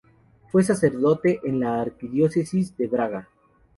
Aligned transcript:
Fue 0.51 0.63
sacerdote 0.63 1.41
en 1.43 1.59
la 1.59 1.79
archidiócesis 1.79 2.75
de 2.75 2.87
Braga. 2.87 3.29